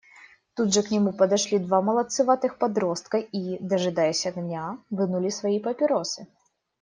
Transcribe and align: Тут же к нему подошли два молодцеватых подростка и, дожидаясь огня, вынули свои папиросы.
Тут 0.55 0.73
же 0.73 0.81
к 0.81 0.89
нему 0.89 1.13
подошли 1.13 1.59
два 1.59 1.79
молодцеватых 1.83 2.57
подростка 2.57 3.19
и, 3.19 3.59
дожидаясь 3.63 4.25
огня, 4.25 4.79
вынули 4.89 5.29
свои 5.29 5.59
папиросы. 5.59 6.25